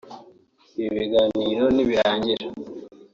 Ibi 0.83 0.87
biganiro 0.99 1.65
nibirangira 1.75 2.45